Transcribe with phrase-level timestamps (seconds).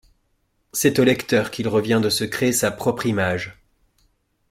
[0.73, 3.61] C'est au lecteur qu'il revient de se créer sa propre image.